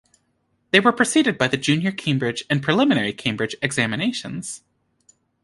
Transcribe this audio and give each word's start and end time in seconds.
They 0.71 0.79
were 0.79 0.93
preceded 0.93 1.37
by 1.37 1.47
the 1.47 1.57
Junior 1.57 1.91
Cambridge 1.91 2.43
and 2.49 2.63
Preliminary 2.63 3.13
Cambridge 3.13 3.55
examinations. 3.61 4.63